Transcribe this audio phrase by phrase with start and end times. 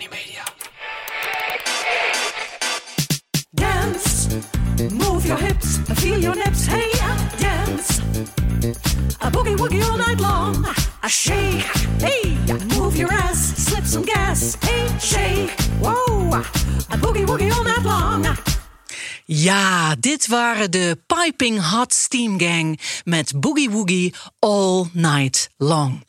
[0.00, 0.44] Tony Media.
[3.54, 4.28] Dance,
[4.92, 6.90] move your hips, feel your nips, hey,
[7.38, 7.98] dance.
[9.20, 10.64] A boogie woogie all night long.
[11.02, 11.64] A shake,
[12.00, 12.38] hey,
[12.78, 15.50] move your ass, slip some gas, hey, shake,
[15.82, 16.30] whoa.
[16.90, 18.26] A boogie woogie all night long.
[19.26, 26.02] Ja, dit waren de Piping Hot Steam Gang met Boogie Woogie All Night Long.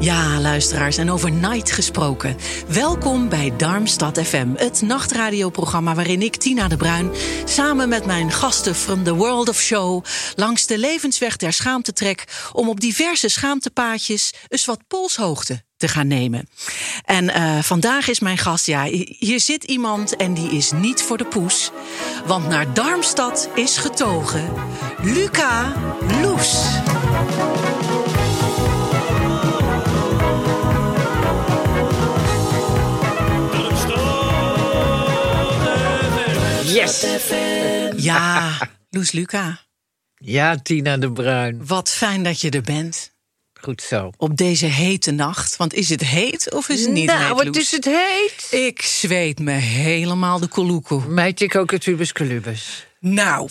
[0.00, 2.36] Ja, luisteraars, en over night gesproken.
[2.68, 7.10] Welkom bij Darmstad FM, het nachtradioprogramma waarin ik, Tina de Bruin,
[7.44, 12.24] samen met mijn gasten from the world of show langs de levensweg der schaamte trek
[12.52, 16.48] om op diverse schaamtepaadjes eens wat polshoogte te gaan nemen.
[17.04, 18.84] En eh, vandaag is mijn gast, ja,
[19.18, 21.70] hier zit iemand en die is niet voor de poes.
[22.26, 24.52] Want naar Darmstad is getogen
[25.02, 25.72] Luca
[26.20, 26.66] Loes.
[36.78, 37.06] Yes!
[37.96, 38.58] Ja,
[38.90, 39.60] Loes Luca,
[40.16, 41.66] Ja, Tina de Bruin.
[41.66, 43.12] wat fijn dat je er bent.
[43.60, 44.10] Goed zo.
[44.16, 45.56] Op deze hete nacht.
[45.56, 47.56] Want is het heet of is het niet heet, nou, wat Loes?
[47.56, 48.46] is het heet?
[48.66, 51.06] Ik zweet me helemaal de koloekoe.
[51.08, 52.86] Meid ik ook het tubus colubus.
[53.00, 53.48] Nou,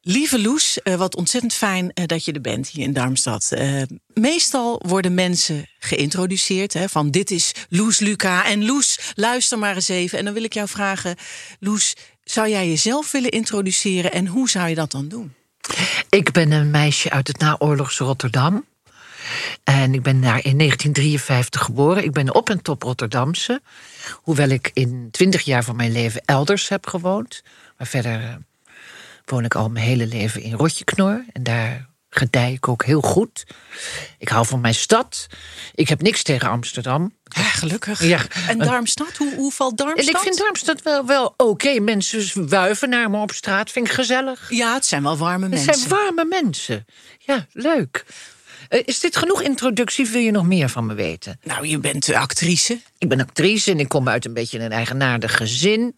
[0.00, 3.52] lieve Loes, eh, wat ontzettend fijn eh, dat je er bent hier in Darmstad.
[3.52, 3.82] Eh,
[4.14, 8.44] meestal worden mensen geïntroduceerd hè, van dit is Loes Luca.
[8.44, 10.18] En Loes, luister maar eens even.
[10.18, 11.16] En dan wil ik jou vragen,
[11.60, 11.94] Loes,
[12.30, 15.34] zou jij jezelf willen introduceren en hoe zou je dat dan doen?
[16.10, 18.64] Ik ben een meisje uit het naoorlogs Rotterdam.
[19.64, 22.04] En ik ben daar in 1953 geboren.
[22.04, 23.60] Ik ben op en top Rotterdamse.
[24.12, 27.42] Hoewel ik in 20 jaar van mijn leven elders heb gewoond.
[27.78, 28.34] Maar verder eh,
[29.24, 31.24] woon ik al mijn hele leven in Rotjeknor.
[31.32, 33.44] En daar gedij ik ook heel goed.
[34.18, 35.26] Ik hou van mijn stad.
[35.74, 37.14] Ik heb niks tegen Amsterdam.
[37.24, 38.02] Ja, gelukkig.
[38.04, 38.20] Ja.
[38.48, 40.06] En Darmstad, hoe, hoe valt Darmstad?
[40.06, 41.80] En ik vind Darmstad wel, wel oké.
[41.80, 43.70] Mensen wuiven naar me op straat.
[43.70, 44.50] Vind ik gezellig.
[44.50, 45.74] Ja, het zijn wel warme Het mensen.
[45.74, 46.86] zijn warme mensen.
[47.18, 48.04] Ja, leuk.
[48.68, 50.06] Eh, is dit genoeg introductie?
[50.06, 51.40] Wil je nog meer van me weten?
[51.42, 52.80] Nou, je bent actrice.
[52.98, 55.94] Ik ben actrice en ik kom uit een beetje een eigenaardig gezin.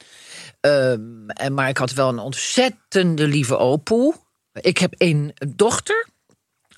[0.60, 4.14] Ehm, en, maar ik had wel een ontzettende lieve opoe.
[4.60, 6.06] Ik heb één dochter.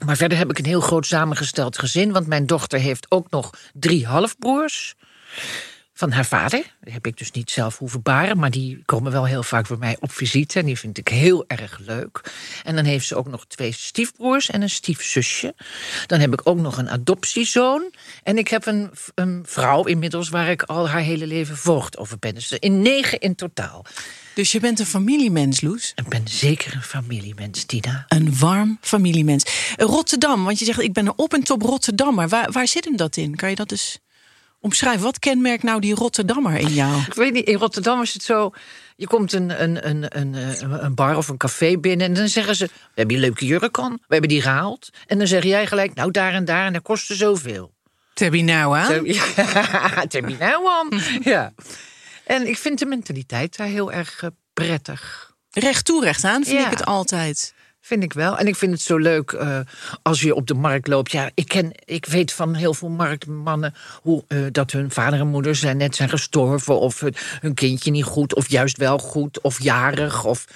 [0.04, 2.12] Maar verder heb ik een heel groot samengesteld gezin.
[2.12, 4.94] Want mijn dochter heeft ook nog drie halfbroers.
[6.04, 6.74] Van haar vader.
[6.80, 8.38] Die heb ik dus niet zelf hoeven baren.
[8.38, 10.58] Maar die komen wel heel vaak bij mij op visite.
[10.58, 12.20] En die vind ik heel erg leuk.
[12.64, 15.54] En dan heeft ze ook nog twee stiefbroers en een stiefzusje.
[16.06, 17.92] Dan heb ik ook nog een adoptiezoon.
[18.22, 22.18] En ik heb een, een vrouw inmiddels waar ik al haar hele leven voogd over
[22.18, 22.34] ben.
[22.34, 23.84] Dus in negen in totaal.
[24.34, 25.92] Dus je bent een familiemens, Loes.
[25.94, 28.04] Ik ben zeker een familiemens, Tina.
[28.08, 29.44] Een warm familiemens.
[29.76, 32.28] Rotterdam, want je zegt ik ben een op en top Rotterdammer.
[32.28, 33.36] Waar, waar zit hem dat in?
[33.36, 34.02] Kan je dat eens
[34.64, 35.02] omschrijven?
[35.02, 37.00] Wat kenmerkt nou die Rotterdammer in jou?
[37.06, 38.50] Ik weet niet, in Rotterdam is het zo.
[38.96, 42.28] Je komt een, een, een, een, een een bar of een café binnen en dan
[42.28, 44.90] zeggen ze: We hebben die leuke jurk aan, we hebben die gehaald.
[45.06, 47.72] En dan zeg jij gelijk: Nou, daar en daar, en dat kostte zoveel.
[48.14, 48.88] Je nou aan?
[50.38, 51.00] Nou aan.
[51.22, 51.52] Ja.
[52.24, 55.32] En ik vind de mentaliteit daar heel erg eh, prettig.
[55.50, 56.64] Recht toe, recht aan, vind Ja.
[56.64, 57.54] ik het altijd.
[57.84, 58.38] Vind ik wel.
[58.38, 59.60] En ik vind het zo leuk eh,
[60.02, 61.12] als je op de markt loopt.
[61.12, 65.26] Ja, ik, ken, ik weet van heel veel marktmannen hoe, eh, dat hun vader en
[65.26, 66.80] moeder zijn, net zijn gestorven.
[66.80, 70.24] Of hun, hun kindje niet goed, of juist wel goed, of jarig.
[70.24, 70.46] Of...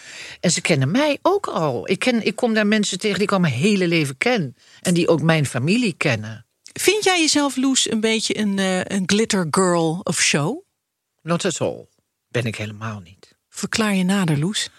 [0.40, 1.90] En ze kennen mij ook al.
[1.90, 4.56] Ik, ken, ik kom daar mensen tegen die ik al mijn hele leven ken.
[4.80, 6.46] En die ook mijn familie kennen.
[6.72, 10.62] Vind jij jezelf, Loes, een beetje een, eh, een glitter girl of show?
[11.22, 11.86] Not at all.
[12.28, 13.36] Ben ik helemaal niet.
[13.48, 14.70] Verklaar je nader, Loes.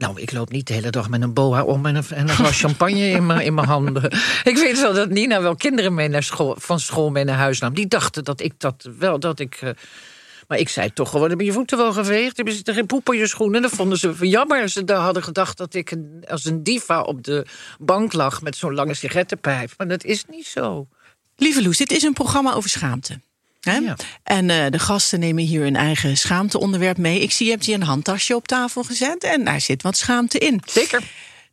[0.00, 2.34] Nou, ik loop niet de hele dag met een boa om en een, en een
[2.34, 4.04] glas champagne in mijn, in mijn handen.
[4.44, 7.58] Ik weet wel dat Nina wel kinderen mee naar school, van school mee naar huis
[7.58, 7.74] nam.
[7.74, 9.54] Die dachten dat ik dat wel, dat ik...
[9.54, 9.70] eh,
[10.48, 12.36] maar ik zei toch gewoon, heb je je voeten wel geveegd?
[12.36, 13.62] Hebben ze er geen poep op je schoenen?
[13.62, 14.68] Dat vonden ze jammer.
[14.68, 15.96] Ze hadden gedacht dat ik
[16.28, 17.46] als een diva op de
[17.78, 18.42] bank lag...
[18.42, 19.70] met zo'n lange sigarettenpijp.
[19.76, 20.88] Maar dat is niet zo.
[21.36, 23.20] Lieve Loes, dit is een programma over schaamte.
[23.60, 23.76] Hè?
[23.76, 23.96] Ja.
[24.22, 27.20] En eh, de gasten nemen hier een eigen schaamteonderwerp mee.
[27.20, 30.38] Ik zie, je hebt hier een handtasje op tafel gezet en daar zit wat schaamte
[30.38, 30.62] in.
[30.64, 31.02] Zeker.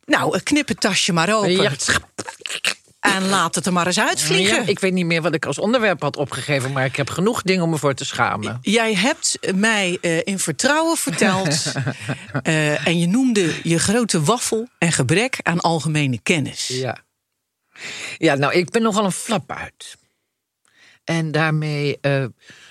[0.04, 1.50] Nou, knip het tasje maar open.
[1.50, 1.70] Ja.
[3.00, 4.56] En laat het er maar eens uitvliegen.
[4.56, 7.42] Ja, ik weet niet meer wat ik als onderwerp had opgegeven, maar ik heb genoeg
[7.42, 8.58] dingen om me voor te schamen.
[8.62, 11.72] Jij hebt mij eh, in vertrouwen verteld.
[12.42, 16.66] eh, en je noemde je grote waffel en gebrek aan algemene kennis.
[16.66, 16.98] Ja.
[18.18, 19.96] Ja, nou, ik ben nogal een flap uit.
[21.08, 22.24] En daarmee eh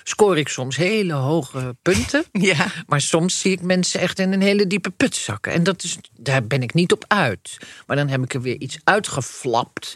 [0.04, 2.26] scoor ik soms hele hoge punten.
[2.52, 2.68] Ja.
[2.86, 5.52] Maar soms zie ik mensen echt in een hele diepe put zakken.
[5.52, 7.58] En dat is, daar ben ik niet op uit.
[7.86, 9.96] Maar dan heb ik er weer iets uitgeflapt.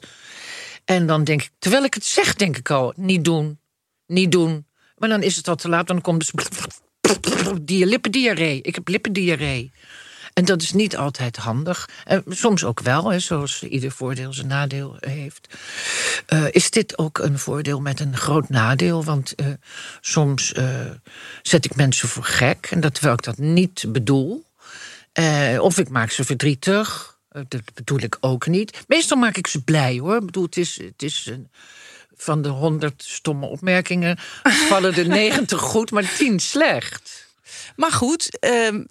[0.86, 3.60] En dan denk ik, terwijl ik het zeg, denk ik al, niet doen,
[4.06, 4.66] niet doen.
[4.98, 6.32] Maar dan is het al te laat, dan komt dus
[7.62, 8.62] die lippendiarree.
[8.62, 9.72] Ik heb lippendiarree.
[10.34, 11.90] En dat is niet altijd handig.
[12.04, 15.48] En soms ook wel, hè, zoals ieder voordeel zijn nadeel heeft.
[16.26, 19.04] Eh, is dit ook een voordeel met een groot nadeel?
[19.04, 19.46] Want eh,
[20.02, 20.86] soms eh,
[21.42, 22.68] zet ik mensen voor gek.
[22.72, 24.46] En dat terwijl ik dat niet bedoel.
[25.12, 27.18] Eh, of ik maak ze verdrietig.
[27.30, 28.84] Eh, dat bedoel ik ook niet.
[28.88, 30.16] Meestal maak ik ze blij hoor.
[30.16, 31.50] Ik bedoel, het is, het is een-
[32.16, 37.28] van de honderd stomme opmerkingen vallen er negentig goed, maar tien slecht.
[37.76, 38.84] Maar goed, ehm,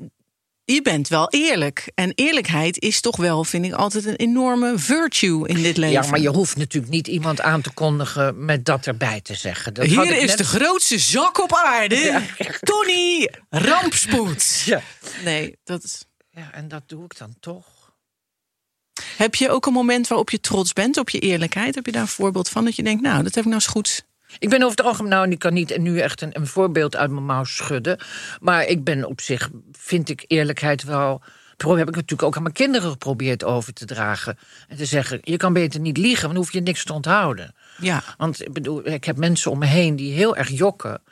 [0.75, 1.91] je bent wel eerlijk.
[1.95, 6.03] En eerlijkheid is toch wel, vind ik, altijd een enorme virtue in dit leven.
[6.03, 9.75] Ja, maar je hoeft natuurlijk niet iemand aan te kondigen met dat erbij te zeggen.
[9.75, 12.23] Dat Hier is net- de grootste zak op aarde.
[12.61, 14.63] Tony Rampspoed.
[14.65, 14.83] Ja.
[15.25, 16.05] Nee, dat is...
[16.31, 17.67] ja, en dat doe ik dan toch.
[19.17, 21.75] Heb je ook een moment waarop je trots bent op je eerlijkheid?
[21.75, 23.67] Heb je daar een voorbeeld van dat je denkt, nou, dat heb ik nou eens
[23.67, 24.05] goed.
[24.39, 26.97] Ik ben over het algemeen, nou, en ik kan niet nu echt een, een voorbeeld
[26.97, 27.99] uit mijn mouw schudden.
[28.41, 31.23] Maar ik ben op zich, vind ik eerlijkheid wel.
[31.61, 34.39] Heb ik natuurlijk ook aan mijn kinderen geprobeerd over te dragen.
[34.69, 37.55] En te zeggen: je kan beter niet liegen, want dan hoef je niks te onthouden.
[37.79, 41.03] Ja, Want ik bedoel, ik heb mensen om me heen die heel erg jokken.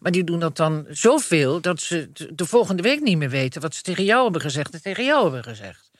[0.00, 3.60] Maar die doen dat dan zoveel dat ze de- de volgende week niet meer weten
[3.60, 5.90] wat ze tegen jou hebben gezegd en tegen jou hebben gezegd.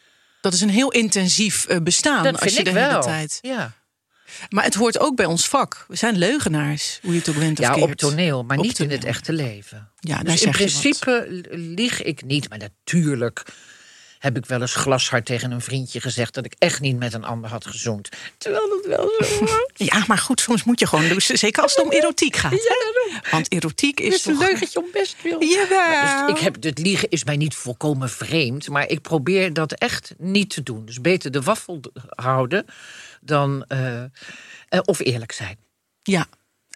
[0.41, 3.01] dat is een heel intensief eh, bestaan Dat als je ik de hele wel.
[3.03, 3.39] tijd.
[3.43, 3.73] Ja.
[4.49, 5.85] Maar het hoort ook bij ons vak.
[5.89, 7.85] We zijn leugenaars, hoe je het ook bent of Ja, keert.
[7.91, 9.91] op toneel, maar Op niet in het echte leven.
[10.01, 12.49] Ja, dus in principe lieg ik niet.
[12.49, 13.43] Maar natuurlijk
[14.19, 16.35] heb ik wel eens glashard tegen een vriendje gezegd...
[16.35, 18.09] dat ik echt niet met een ander had gezoend.
[18.39, 19.61] Terwijl dat wel zo was.
[19.75, 21.21] Ja, maar goed, soms moet je gewoon doen.
[21.21, 22.53] Zeker als het om erotiek gaat.
[22.53, 23.31] hè?
[23.31, 25.43] Want erotiek Het is is een leugentje om best wil.
[25.45, 26.27] Jawel.
[26.27, 28.69] Dus ik heb, het liegen is mij niet volkomen vreemd.
[28.69, 30.85] Maar ik probeer dat echt niet te doen.
[30.87, 32.65] Dus beter de waffel houden
[33.27, 33.65] dan...
[33.69, 34.09] eh, eh,
[34.85, 35.57] of eerlijk zijn.
[36.03, 36.27] Ja,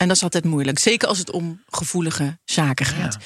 [0.00, 0.78] en dat is altijd moeilijk.
[0.78, 3.16] Zeker als het om gevoelige zaken gaat.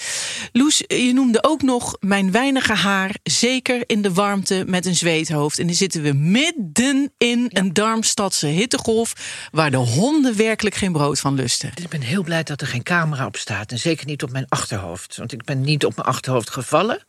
[0.52, 3.14] Loes, je noemde ook nog mijn weinige haar.
[3.22, 5.58] Zeker in de warmte met een zweethoofd.
[5.58, 9.12] En dan zitten we midden in een Darmstadse hittegolf...
[9.50, 11.72] waar de honden werkelijk geen brood van lusten.
[11.74, 13.72] Ik ben heel blij dat er geen camera op staat.
[13.72, 15.16] En zeker niet op mijn achterhoofd.
[15.16, 17.04] Want ik ben niet op mijn achterhoofd gevallen.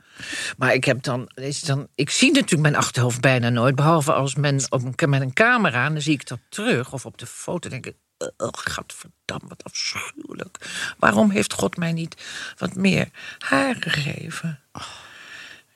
[0.58, 1.30] Maar ik heb dan.
[1.36, 3.76] Is dan ik zie natuurlijk mijn achterhoofd bijna nooit.
[3.76, 5.86] Behalve als men op met een camera.
[5.86, 6.94] En dan zie ik dat terug.
[6.94, 7.96] Of op de foto denk ik.
[8.38, 10.58] Oh, gadverdamme, wat afschuwelijk.
[11.00, 12.16] Waarom heeft God mij niet
[12.58, 13.10] wat meer
[13.40, 14.60] haar gegeven?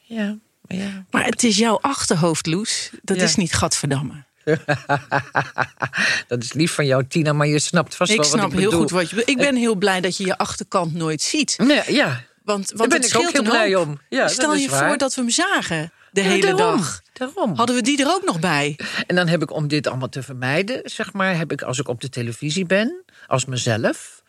[0.02, 0.38] Ja,
[0.68, 1.06] ja.
[1.12, 2.90] Maar het is jouw achterhoofd, Loes.
[3.02, 3.24] Dat Ja.
[3.24, 4.24] is niet gadverdamme.
[6.28, 8.58] Dat is lief van jou, Tina, maar je snapt vast Ik wel wat snap ik
[8.60, 8.82] heel bedoel.
[8.82, 9.24] goed wat je.
[9.26, 11.58] Ik ben heel blij dat je je achterkant nooit ziet.
[11.58, 12.24] Nee, ja,
[12.54, 13.88] Want, want ben het ik ook heel blij hoop.
[13.88, 14.00] om.
[14.10, 14.88] Ja, Stel je waar.
[14.88, 17.02] voor dat we hem zagen de Ja, hele daarom, dag.
[17.14, 17.56] Daarom.
[17.56, 18.80] Hadden we die er ook nog bij?
[19.08, 21.88] En dan heb ik, om dit allemaal te vermijden, zeg maar, heb ik als ik
[21.88, 24.24] op de televisie ben, als mezelf.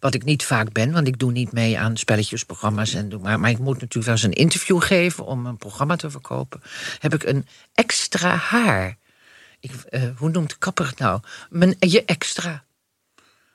[0.00, 2.94] Wat ik niet vaak ben, want ik doe niet mee aan spelletjesprogramma's.
[2.94, 5.96] En doe maar, maar ik moet natuurlijk wel eens een interview geven om een programma
[5.96, 6.62] te verkopen.
[6.98, 8.96] Heb ik een extra haar.
[9.60, 11.20] Ik, eh, hoe noemt de kapper het nou?
[11.50, 12.64] Mijn, je extra.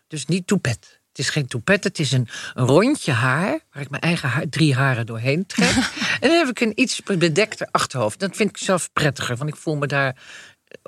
[0.08, 0.97] Dus niet toepet.
[1.17, 3.59] Het is geen toepet, het is een, een rondje haar...
[3.71, 5.69] waar ik mijn eigen haar, drie haren doorheen trek.
[6.21, 8.19] en dan heb ik een iets bedekter achterhoofd.
[8.19, 10.15] Dat vind ik zelf prettiger, want ik voel me daar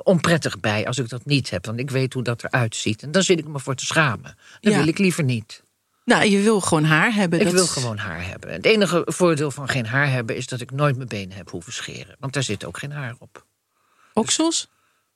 [0.03, 0.88] onprettig bij...
[0.88, 3.03] als ik dat niet heb, want ik weet hoe dat eruit ziet.
[3.03, 4.38] En dan zit ik me voor te schamen.
[4.59, 4.77] Dat Ja.
[4.79, 5.63] wil ik liever niet.
[6.05, 7.39] Nou, je wil gewoon haar hebben.
[7.39, 8.51] Ik dat wil gewoon haar hebben.
[8.51, 10.36] Het enige voordeel van geen haar hebben...
[10.36, 12.15] is dat ik nooit mijn benen heb hoeven scheren.
[12.19, 13.45] Want daar zit ook geen haar op.
[14.13, 14.69] Oksels?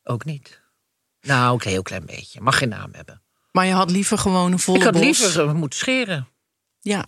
[0.04, 0.62] Ook niet.
[1.22, 2.42] Nou, een heel klein beetje.
[2.42, 3.23] Mag geen naam hebben.
[3.54, 5.02] Maar je had liever gewoon een volle Ik had bos.
[5.02, 6.28] liever eh, moeten scheren.
[6.80, 7.06] Ja,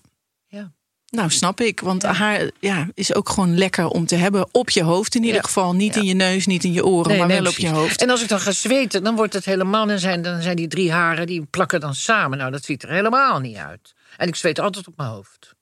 [0.48, 0.72] Ja.
[1.10, 1.80] nou snap ik.
[1.80, 5.36] Want haar ja, is ook gewoon lekker om te hebben op je hoofd in ieder
[5.36, 5.42] Ja.
[5.44, 5.74] geval.
[5.76, 8.02] Niet in je neus, niet in je oren, maar wel op je hoofd.
[8.02, 9.86] En als ik dan ga zweten, dan wordt het helemaal...
[9.86, 12.38] Dan zijn, dan zijn die drie haren, die plakken dan samen.
[12.38, 13.94] Nou, dat ziet er helemaal niet uit.
[14.18, 15.54] En ik zweet altijd op mijn hoofd.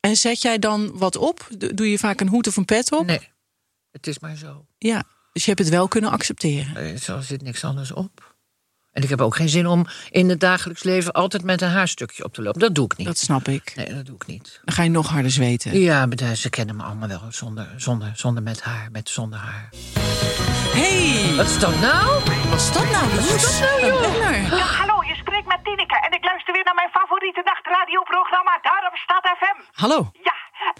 [0.00, 1.48] En zet jij dan wat op?
[1.58, 3.06] Do- Doe je vaak een hoed of een pet op?
[3.06, 3.28] Nee,
[3.90, 4.66] het is maar zo.
[4.78, 5.02] Ja,
[5.32, 6.76] dus je hebt het wel kunnen accepteren.
[6.76, 8.25] Er zit niks anders op.
[8.96, 11.12] En ik heb ook geen zin om in het dagelijks leven...
[11.12, 12.60] altijd met een haarstukje op te lopen.
[12.60, 13.06] Dat doe ik niet.
[13.06, 13.72] Dat snap ik.
[13.76, 14.60] Nee, dat doe ik niet.
[14.64, 15.78] Dan ga je nog harder zweten.
[15.80, 19.68] Ja, maar ze kennen me allemaal wel zonder, zonder, zonder met haar, met zonder haar.
[20.78, 22.06] Hey, Wat is dat nou?
[22.50, 23.60] wat is dat nou, Loes?
[23.60, 24.34] Een beller.
[24.60, 28.96] Ja, hallo, je spreekt met Tineke en ik luister weer naar mijn favoriete nachtradioprogramma Daarom
[29.04, 29.58] Stad FM.
[29.82, 29.98] Hallo.
[30.28, 30.36] Ja,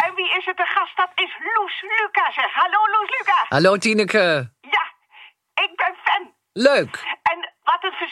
[0.06, 0.96] en wie is het de gast?
[0.96, 2.34] Dat is Loes Lucas.
[2.34, 2.50] zeg.
[2.60, 3.46] Hallo, Loes Lucas.
[3.48, 4.24] Hallo Tineke.
[4.60, 4.84] Ja,
[5.64, 6.22] ik ben fan.
[6.52, 6.94] Leuk.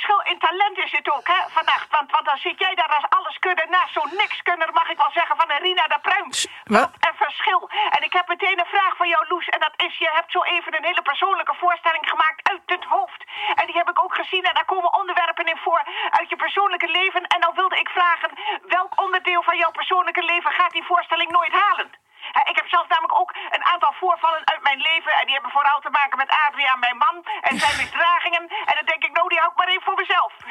[0.04, 1.88] Verschil in talent is het ook, hè, vannacht.
[1.96, 5.10] Want, want dan zit jij daar als alles kunnen naast zo'n nikskunner, mag ik wel
[5.12, 6.28] zeggen, van een Rina de Pruim.
[6.64, 6.90] wat?
[7.06, 7.70] Een verschil.
[7.96, 9.48] En ik heb meteen een vraag voor jou, Loes.
[9.48, 13.20] En dat is, je hebt zo even een hele persoonlijke voorstelling gemaakt uit het hoofd.
[13.54, 16.90] En die heb ik ook gezien en daar komen onderwerpen in voor uit je persoonlijke
[16.90, 17.22] leven.
[17.26, 18.30] En dan wilde ik vragen,
[18.66, 22.03] welk onderdeel van jouw persoonlijke leven gaat die voorstelling nooit halen?
[22.50, 25.12] Ik heb zelf namelijk ook een aantal voorvallen uit mijn leven.
[25.18, 27.16] En die hebben vooral te maken met Adriaan, mijn man.
[27.48, 28.42] En zijn misdragingen.
[28.68, 30.32] En dan denk ik, nou, die hou ik maar even voor mezelf.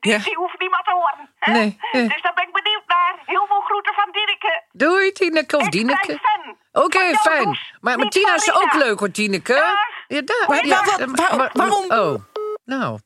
[0.00, 0.18] Die, Ja.
[0.18, 1.30] die hoeft niemand te horen.
[1.38, 1.52] hè?
[1.52, 2.08] Nee, nee.
[2.08, 3.14] Dus daar ben ik benieuwd naar.
[3.26, 4.62] Heel veel groeten van Dirike.
[4.72, 6.18] Doei Tineke of Ik ben Dieneke.
[6.22, 6.56] fan.
[6.84, 7.58] Oké, jou, fijn.
[7.80, 9.54] Maar, maar Tina is ook leuk hoor, Tineke.
[10.08, 10.44] Ja, daar.
[10.48, 12.14] Maar ja, waar- waar- maar- waarom- Oh,
[12.64, 12.98] nou.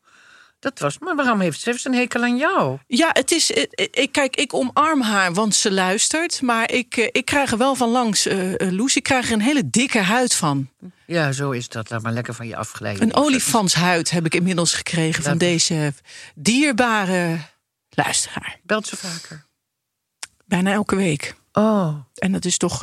[0.62, 0.98] Dat was...
[0.98, 2.78] Maar waarom heeft ze, een hekel aan jou?
[2.86, 3.52] Ja, het is.
[3.52, 6.42] eh, eh, Ik, kijk, ik omarm haar, want ze luistert.
[6.42, 8.96] Maar ik, eh, ik krijg er wel van langs, eh, Loes.
[8.96, 10.68] Ik krijg er een hele dikke huid van.
[11.06, 11.90] Ja, zo is dat.
[11.90, 13.02] Laat maar lekker van je afglijden.
[13.02, 15.94] Een olifantshuid heb ik inmiddels gekregen van deze
[16.34, 17.38] dierbare
[17.90, 18.58] luisteraar.
[18.62, 19.44] Belt ze vaker?
[20.44, 21.34] Bijna elke week.
[21.52, 22.82] Oh, En dat is toch.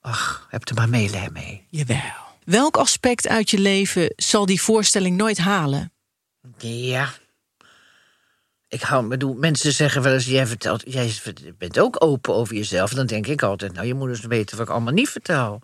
[0.00, 1.64] ach, heb er maar meelij mee.
[1.70, 2.26] jawel.
[2.44, 5.92] Welk aspect uit je leven zal die voorstelling nooit halen?
[6.56, 7.08] Ja.
[8.68, 11.12] Ik hou, bedoel, mensen zeggen wel eens, jij, vertelt, jij
[11.58, 12.90] bent ook open over jezelf.
[12.94, 15.62] Dan denk ik altijd, nou, je moet eens weten wat ik allemaal niet vertel.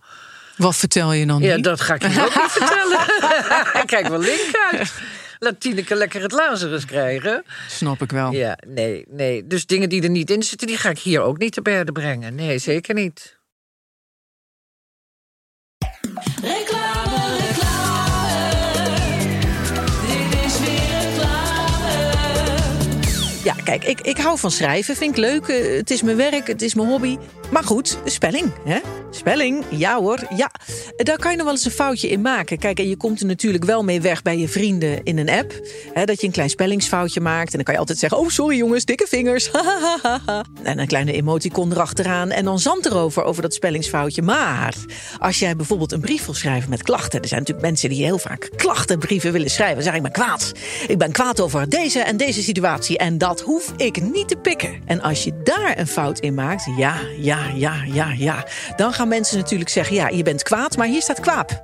[0.56, 1.64] Wat vertel je dan Ja, niet?
[1.64, 3.00] dat ga ik je ook niet vertellen.
[3.82, 4.92] ik kijk wel link uit.
[5.38, 7.44] Laat Tineke lekker het Lazarus krijgen.
[7.68, 8.32] Snap ik wel.
[8.32, 9.46] Ja, nee, nee.
[9.46, 11.92] Dus dingen die er niet in zitten, die ga ik hier ook niet te berde
[11.92, 12.34] brengen.
[12.34, 13.38] Nee, zeker niet.
[23.44, 24.96] Ja, kijk, ik, ik hou van schrijven.
[24.96, 25.46] Vind ik leuk.
[25.46, 27.18] Eh, Het is mijn werk, het is mijn hobby.
[27.50, 28.78] Maar goed, spelling, hè?
[29.10, 30.50] Spelling, ja hoor, ja.
[30.96, 32.58] Daar kan je nog wel eens een foutje in maken.
[32.58, 35.52] Kijk, en je komt er natuurlijk wel mee weg bij je vrienden in een app.
[35.92, 37.48] Hè, dat je een klein spellingsfoutje maakt.
[37.50, 39.50] En dan kan je altijd zeggen, oh sorry jongens, dikke vingers.
[40.62, 42.30] en een kleine emoticon erachteraan.
[42.30, 44.22] En dan zand erover, over dat spellingsfoutje.
[44.22, 44.74] Maar
[45.18, 47.20] als jij bijvoorbeeld een brief wil schrijven met klachten.
[47.22, 49.74] Er zijn natuurlijk mensen die heel vaak klachtenbrieven willen schrijven.
[49.74, 50.52] Dan zeg ik maar kwaad.
[50.86, 52.98] Ik ben kwaad over deze en deze situatie.
[52.98, 54.82] En dat hoef ik niet te pikken.
[54.84, 58.46] En als je daar een fout in maakt, ja, ja, ja, ja, ja.
[58.76, 61.62] Dan gaan mensen natuurlijk zeggen, ja, je bent kwaad, maar hier staat kwaap.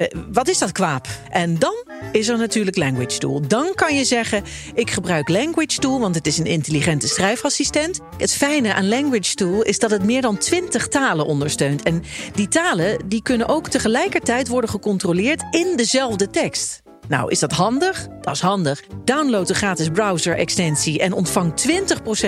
[0.00, 1.06] Eh, wat is dat kwaap?
[1.30, 3.40] En dan is er natuurlijk Language Tool.
[3.48, 4.44] Dan kan je zeggen,
[4.74, 6.00] ik gebruik Language Tool...
[6.00, 8.00] want het is een intelligente schrijfassistent.
[8.16, 11.82] Het fijne aan Language Tool is dat het meer dan 20 talen ondersteunt.
[11.82, 12.02] En
[12.34, 15.42] die talen die kunnen ook tegelijkertijd worden gecontroleerd...
[15.50, 16.79] in dezelfde tekst.
[17.10, 18.08] Nou, is dat handig?
[18.20, 18.82] Dat is handig.
[19.04, 21.52] Download de gratis browser-extensie en ontvang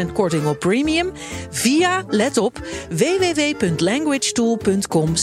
[0.08, 1.12] 20% korting op premium...
[1.50, 5.14] via, let op, www.languagetool.com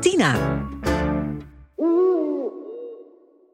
[0.00, 0.60] tina.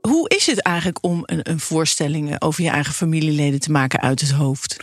[0.00, 4.21] Hoe is het eigenlijk om een, een voorstelling over je eigen familieleden te maken uit
[4.21, 4.77] het hoofd?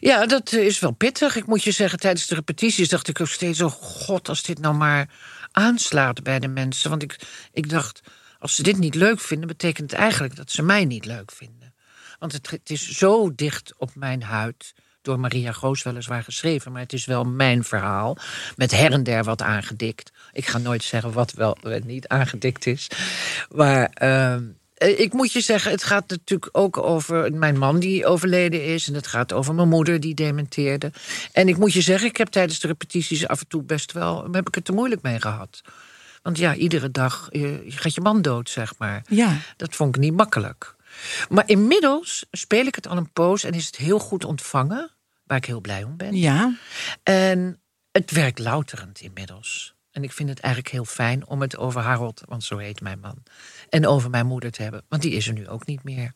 [0.00, 1.36] Ja, dat is wel pittig.
[1.36, 3.60] Ik moet je zeggen, tijdens de repetities dacht ik ook steeds...
[3.60, 5.08] oh god, als dit nou maar
[5.52, 6.90] aanslaat bij de mensen.
[6.90, 7.16] Want ik,
[7.52, 8.00] ik dacht,
[8.38, 9.48] als ze dit niet leuk vinden...
[9.48, 11.74] betekent het eigenlijk dat ze mij niet leuk vinden.
[12.18, 14.74] Want het, is zo dicht op mijn huid...
[15.02, 16.72] door Maria Goos weliswaar geschreven...
[16.72, 18.18] maar het is wel mijn verhaal,
[18.56, 20.12] met her en der wat aangedikt.
[20.32, 22.90] Ik ga nooit zeggen wat wel niet aangedikt is.
[23.50, 23.90] Maar...
[23.92, 28.64] ehm, eh, Ik moet je zeggen, het gaat natuurlijk ook over mijn man die overleden
[28.64, 28.88] is.
[28.88, 30.92] En het gaat over mijn moeder die dementeerde.
[31.32, 34.28] En ik moet je zeggen, ik heb tijdens de repetities af en toe best wel...
[34.32, 35.62] heb ik het er moeilijk mee gehad.
[36.26, 39.04] Want ja, iedere dag je, je gaat je man dood, zeg maar.
[39.08, 39.36] Ja.
[39.56, 40.76] Dat vond ik niet makkelijk.
[41.28, 44.90] Maar inmiddels speel ik het al een poos en is het heel goed ontvangen.
[45.24, 46.16] Waar ik heel blij om ben.
[46.16, 46.56] Ja.
[47.02, 47.60] En
[47.92, 49.74] het werkt louterend inmiddels.
[49.90, 53.00] En ik vind het eigenlijk heel fijn om het over Harold, want zo heet mijn
[53.00, 53.22] man,
[53.68, 54.82] en over mijn moeder te hebben.
[54.88, 56.12] Want die is er nu ook niet meer.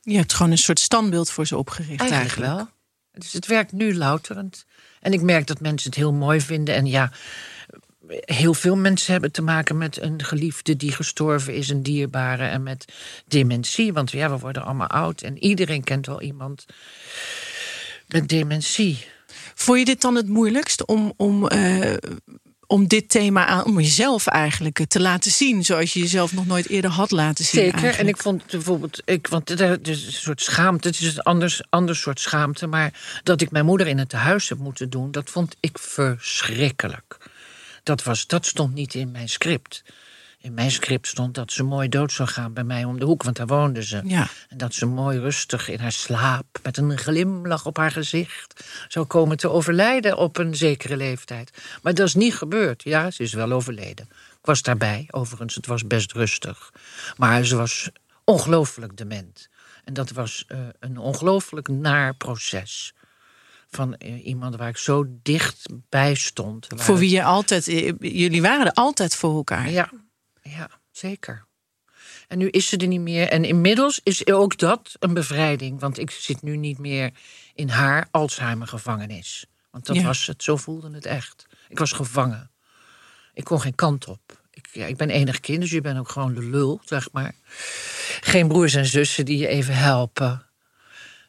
[0.00, 2.20] Je hebt gewoon een soort standbeeld voor ze opgericht eigenlijk.
[2.20, 2.68] Eigenlijk wel.
[3.12, 4.64] Dus het werkt nu louterend.
[5.00, 6.74] En ik merk dat mensen het heel mooi vinden.
[6.74, 7.12] En ja,
[8.08, 12.62] heel veel mensen hebben te maken met een geliefde die gestorven is, een dierbare, en
[12.62, 12.84] met
[13.26, 13.92] dementie.
[13.92, 16.64] Want ja, we worden allemaal oud en iedereen kent wel iemand
[18.08, 19.06] met dementie.
[19.54, 21.94] Vond je dit dan het moeilijkst om, om, eh,
[22.66, 26.68] om dit thema aan, om jezelf eigenlijk te laten zien, zoals je jezelf nog nooit
[26.68, 27.60] eerder had laten zien?
[27.60, 27.98] Zeker.
[27.98, 31.62] En ik vond bijvoorbeeld, ik, want het is een soort schaamte, het is een anders,
[31.68, 35.30] ander soort schaamte, maar dat ik mijn moeder in het huis heb moeten doen, dat
[35.30, 37.32] vond ik verschrikkelijk.
[37.84, 39.84] Dat, was, dat stond niet in mijn script.
[40.38, 43.22] In mijn script stond dat ze mooi dood zou gaan bij mij om de hoek,
[43.22, 44.00] want daar woonde ze.
[44.04, 44.28] Ja.
[44.48, 49.06] En dat ze mooi rustig in haar slaap, met een glimlach op haar gezicht, zou
[49.06, 51.50] komen te overlijden op een zekere leeftijd.
[51.82, 52.82] Maar dat is niet gebeurd.
[52.82, 54.08] Ja, ze is wel overleden.
[54.10, 56.72] Ik was daarbij, overigens, het was best rustig.
[57.16, 57.90] Maar ze was
[58.24, 59.48] ongelooflijk dement.
[59.84, 62.94] En dat was eh, een ongelooflijk naar proces.
[63.74, 66.66] Van eh, iemand waar ik zo dicht bij stond.
[66.76, 69.70] Voor wie je altijd, eh, jullie waren er altijd voor elkaar.
[69.70, 69.90] ja,
[70.42, 71.44] ja, zeker.
[72.28, 73.28] En nu is ze er niet meer.
[73.28, 75.80] En inmiddels is ook dat een bevrijding.
[75.80, 77.10] Want ik zit nu niet meer
[77.54, 79.46] in haar Alzheimer-gevangenis.
[79.70, 80.02] Want dat Ja.
[80.02, 81.46] was het, zo voelde het echt.
[81.68, 82.50] Ik was gevangen.
[83.34, 84.42] Ik kon geen kant op.
[84.50, 87.34] Ik, ja, ik ben enig kind, dus je bent ook gewoon de lul, zeg maar.
[88.20, 90.43] Geen broers en zussen die je even helpen.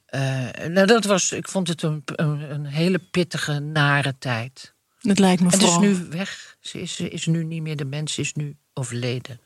[0.05, 0.21] Eh,
[0.67, 4.74] nou, dat was, ik vond het een, een, een hele pittige, nare tijd.
[5.00, 5.89] Het lijkt me En ze is vooral.
[5.89, 6.57] nu weg.
[6.59, 9.39] Ze is, ze is nu niet meer de mens, ze is nu overleden.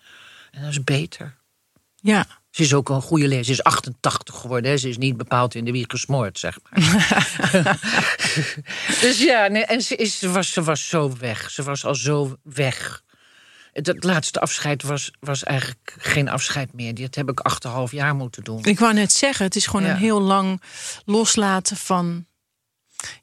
[0.52, 1.38] En dat is beter.
[1.96, 2.26] Ja.
[2.50, 3.46] Ze is ook een goede lezer.
[3.46, 4.72] Ze is 88 geworden.
[4.72, 4.78] Hè.
[4.78, 6.80] Ze is niet bepaald in de wieg gesmoord, zeg maar.
[9.02, 11.52] dus ja, nee, en ze, is, ze, was, ze was zo weg.
[11.52, 13.04] Ze was al zo weg.
[13.88, 16.96] Het laatste afscheid was, was eigenlijk geen afscheid meer.
[16.96, 18.64] Dat heb ik achterhalf jaar moeten doen.
[18.64, 19.92] Ik wou net zeggen, het is gewoon Ja.
[19.92, 20.62] een heel lang
[21.06, 22.26] loslaten van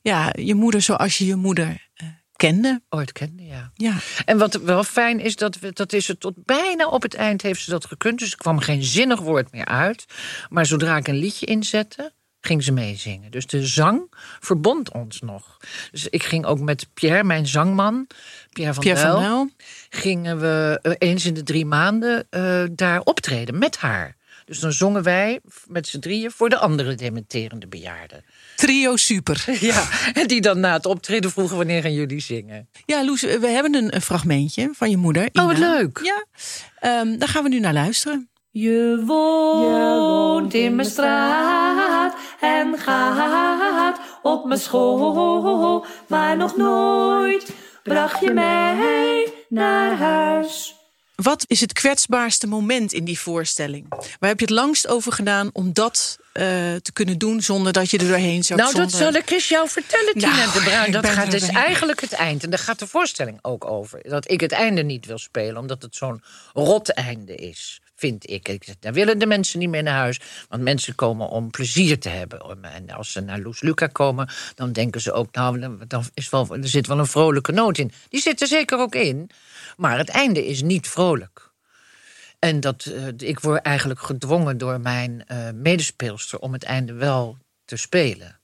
[0.00, 2.82] ja, je moeder zoals je je moeder eh, kende.
[2.88, 3.70] Ooit kende, ja.
[3.74, 3.94] Ja.
[4.24, 7.42] En wat wel fijn is, dat, we, dat is het tot bijna op het eind
[7.42, 8.18] heeft ze dat gekund.
[8.18, 10.04] Dus er kwam geen zinnig woord meer uit.
[10.48, 12.12] Maar zodra ik een liedje inzette,
[12.46, 13.30] ging ze meezingen.
[13.30, 15.56] Dus de zang verbond ons nog.
[15.90, 18.06] Dus ik ging ook met Pierre, mijn zangman,
[18.52, 19.50] Pierre van Pierre van Duil, Nuil.
[19.90, 24.16] gingen we eh, eens in de drie maanden eh, daar optreden met haar.
[24.44, 28.24] Dus dan zongen wij met z'n drieën voor de andere dementerende bejaarden.
[28.56, 29.44] Trio super.
[29.60, 32.68] Ja, en die dan na het optreden vroegen wanneer gaan jullie zingen.
[32.84, 35.28] Ja, Loes, we hebben een, fragmentje van je moeder.
[35.32, 36.00] Oh, wat leuk.
[36.02, 36.24] Ja,
[36.78, 38.28] ehm, daar gaan we nu naar luisteren.
[38.50, 42.14] Je woont in mijn straat
[42.46, 47.50] en gaat op mijn school, maar nog nooit
[47.82, 50.74] bracht je mij naar huis.
[51.16, 53.86] Wat is het kwetsbaarste moment in die voorstelling?
[53.88, 56.44] Waar heb je het langst over gedaan om dat eh,
[56.74, 58.58] te kunnen doen zonder dat je er doorheen zat?
[58.58, 60.92] Nou, dat zal ik eens jou vertellen, Tina Nou, de Bruin.
[60.92, 62.42] Dat gaat er dus eigenlijk het eind.
[62.42, 64.00] En daar gaat de voorstelling ook over.
[64.02, 67.80] Dat ik het einde niet wil spelen, omdat het zo'n rot einde is.
[67.96, 68.48] Vind ik.
[68.48, 68.64] ik.
[68.64, 70.20] zeg, Daar willen de mensen niet meer naar huis.
[70.48, 72.62] Want mensen komen om plezier te hebben.
[72.62, 75.34] En als ze naar Loes Luca komen, dan denken ze ook...
[75.34, 77.92] nou, dan is wel, er zit wel een vrolijke noot in.
[78.08, 79.30] Die zit er zeker ook in.
[79.76, 81.50] Maar het einde is niet vrolijk.
[82.38, 86.38] En dat, eh, ik word eigenlijk gedwongen door mijn eh, medespeelster...
[86.38, 88.40] om het einde wel te spelen.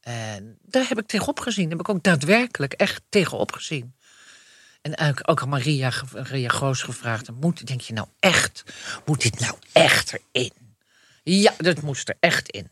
[0.00, 1.68] En daar heb ik tegenop gezien.
[1.68, 3.94] Daar heb ik ook daadwerkelijk echt tegenop gezien.
[4.82, 5.90] En ook aan Maria,
[6.48, 8.64] Goos gevraagd: moet, denk je nou echt,
[9.04, 10.52] moet dit nou echt erin?
[11.22, 12.70] Ja, dat moest er echt in.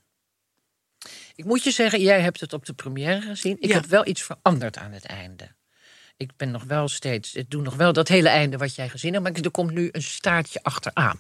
[1.35, 3.57] Ik moet je zeggen, jij hebt het op de première gezien.
[3.61, 3.75] Ik Ja.
[3.75, 5.55] heb wel iets veranderd aan het einde.
[6.17, 9.13] Ik ben nog wel steeds, ik doe nog wel dat hele einde wat jij gezien
[9.13, 11.19] hebt, maar er komt nu een staartje achteraan.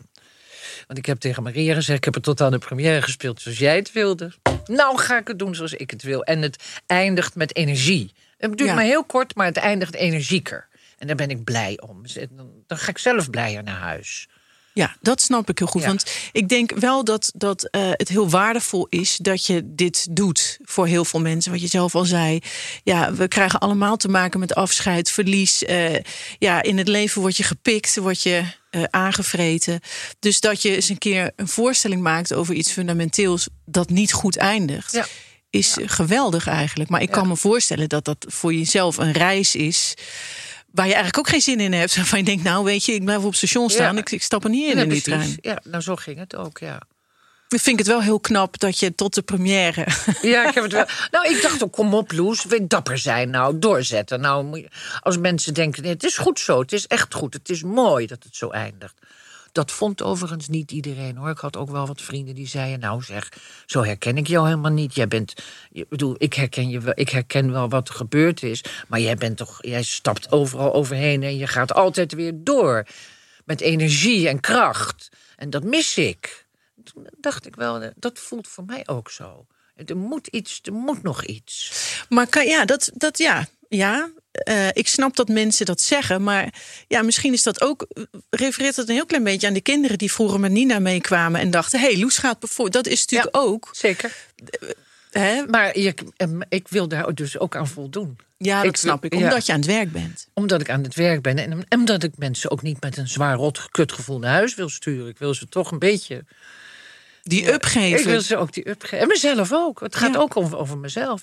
[0.86, 3.58] Want ik heb tegen Maria gezegd: ik heb het tot aan de première gespeeld zoals
[3.58, 4.32] jij het wilde.
[4.64, 6.24] Nou ga ik het doen zoals ik het wil.
[6.24, 8.12] En het eindigt met energie.
[8.36, 8.74] Het duurt Ja.
[8.74, 10.68] maar heel kort, maar het eindigt energieker.
[10.98, 12.02] En daar ben ik blij om.
[12.02, 14.28] Dus Dan, dan ga ik zelf blijer naar huis.
[14.76, 15.80] Ja, dat snap ik heel goed.
[15.80, 15.86] Ja.
[15.86, 20.58] Want ik denk wel dat, dat eh, het heel waardevol is dat je dit doet
[20.62, 21.52] voor heel veel mensen.
[21.52, 22.40] Wat je zelf al zei.
[22.82, 25.64] Ja, we krijgen allemaal te maken met afscheid, verlies.
[25.64, 25.94] Eh,
[26.38, 29.80] ja, in het leven word je gepikt, word je eh, aangevreten.
[30.18, 34.36] Dus dat je eens een keer een voorstelling maakt over iets fundamenteels dat niet goed
[34.36, 34.92] eindigt.
[34.92, 35.06] Ja.
[35.50, 36.90] Is geweldig eigenlijk.
[36.90, 39.94] Maar ik kan me voorstellen dat dat voor jezelf een reis is.
[40.76, 41.98] Waar je eigenlijk ook geen zin in hebt.
[42.08, 43.94] Van je denkt, nou weet je, ik blijf op het station staan.
[43.94, 44.00] Ja.
[44.00, 45.34] Ik, ik stap er niet in Ja, in die precies.
[45.34, 45.38] trein.
[45.40, 46.80] Ja, nou zo ging het ook, ja.
[47.48, 49.86] Ik vind het wel heel knap dat je tot de première.
[50.22, 50.86] Ja, ik heb het wel.
[51.10, 54.20] Nou, ik dacht ook, kom op, Loes, weer dapper zijn, nou, doorzetten.
[54.20, 54.68] Nou,
[55.00, 58.06] als mensen denken, nee, het is goed zo, het is echt goed, het is mooi
[58.06, 58.94] dat het zo eindigt.
[59.56, 61.30] Dat vond overigens niet iedereen hoor.
[61.30, 63.32] Ik had ook wel wat vrienden die zeiden: Nou, zeg,
[63.66, 64.94] zo herken ik jou helemaal niet.
[64.94, 65.34] Jij bent,
[65.72, 68.64] ik bedoel, ik herken, je wel, ik herken wel wat er gebeurd is.
[68.88, 72.86] Maar jij bent toch, jij stapt overal overheen en je gaat altijd weer door.
[73.44, 75.08] Met energie en kracht.
[75.36, 76.46] En dat mis ik.
[76.84, 79.46] Toen dacht ik wel, dat voelt voor mij ook zo.
[79.86, 81.72] Er moet iets, er moet nog iets.
[82.08, 83.46] Maar ja, dat, dat ja.
[83.68, 86.22] Ja, eh, ik snap dat mensen dat zeggen.
[86.22, 86.54] Maar
[86.88, 87.86] ja, misschien is dat ook.
[88.30, 91.50] refereert het een heel klein beetje aan de kinderen die vroeger met Nina meekwamen en
[91.50, 92.84] dachten: hé, hey, Loes gaat bijvoorbeeld.
[92.84, 93.68] Dat is natuurlijk ook.
[93.72, 94.12] Zeker.
[95.10, 95.46] Hè?
[95.46, 98.16] Maar je, em, ik wil daar dus ook aan voldoen.
[98.38, 99.14] Ja, dat Ik- snap ik.
[99.14, 99.18] ja.
[99.20, 100.28] Omdat je aan het werk bent.
[100.34, 103.08] Omdat ik aan het werk ben en, en omdat ik mensen ook niet met een
[103.08, 105.08] zwaar rot kutgevoel naar huis wil sturen.
[105.08, 106.24] Ik wil ze toch een beetje.
[107.22, 107.98] Die upgeven.
[107.98, 108.98] Ik wil ze ook die upgeven.
[108.98, 109.80] En mezelf ook.
[109.80, 111.22] Het gaat ook over, over mezelf.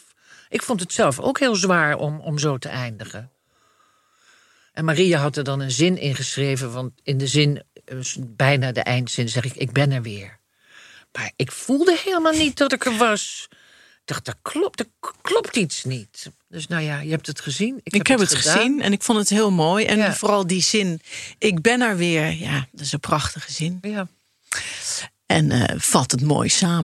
[0.54, 3.32] Ik vond het zelf ook heel zwaar om, om zo te eindigen.
[4.74, 8.72] En Maria had er dan een zin in geschreven, want in de zin, eh, bijna
[8.72, 10.40] de eindzin, zeg ik: Ik ben er weer.
[11.12, 13.48] Maar ik voelde helemaal niet dat ik er was.
[13.52, 16.30] Ik dacht, dat klopt, k- klopt iets niet.
[16.48, 17.80] Dus nou ja, je hebt het gezien.
[17.84, 19.86] Ik, Ik heb het gezien en ik vond het heel mooi.
[19.86, 20.14] En Ja.
[20.14, 21.02] vooral die zin,
[21.38, 22.32] ik ben er weer.
[22.32, 23.78] Ja, dat is een prachtige zin.
[23.82, 24.08] Ja.
[25.26, 26.84] En eh, vat het mooi samen.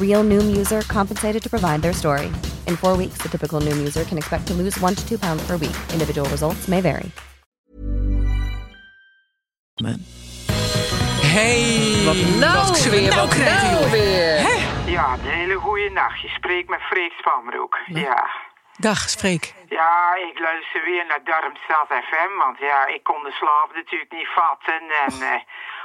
[0.00, 2.32] Real Noom user compensated to provide their story.
[2.66, 5.46] In four weeks, the typical Noom user can expect to lose one to two pounds
[5.46, 5.76] per week.
[5.92, 7.10] Individual results may vary.
[11.36, 14.40] Hey, Wat nou weer, nou wat nou weer?
[14.86, 16.20] Ja, een hele goede nacht.
[16.20, 17.78] Je spreekt met Freek Spanbroek.
[17.86, 18.30] Ja.
[18.76, 19.54] Dag, spreek.
[19.68, 24.28] Ja, ik luister weer naar Darmstad FM, want ja, ik kon de slaap natuurlijk niet
[24.28, 24.80] vatten.
[25.04, 25.40] En eh,